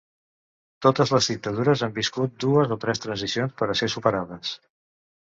Totes 0.85 1.11
les 1.15 1.25
dictadures 1.31 1.83
han 1.87 1.91
viscut 1.97 2.33
dues 2.43 2.73
o 2.75 2.77
tres 2.85 3.01
transicions 3.03 3.53
per 3.61 3.67
a 3.69 3.75
ser 3.83 3.91
superades. 3.97 4.55